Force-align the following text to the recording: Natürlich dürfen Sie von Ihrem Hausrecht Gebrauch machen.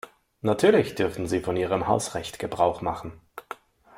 Natürlich 0.41 0.95
dürfen 0.95 1.27
Sie 1.27 1.41
von 1.41 1.55
Ihrem 1.55 1.87
Hausrecht 1.87 2.39
Gebrauch 2.39 2.81
machen. 2.81 3.21